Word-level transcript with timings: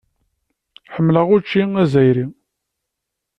Ḥemmleɣ 0.93 1.27
učči 1.35 1.63
azzayri. 1.81 2.25